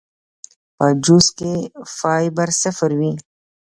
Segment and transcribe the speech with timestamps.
[0.77, 1.53] پۀ جوس کښې
[1.97, 3.13] فائبر صفر وي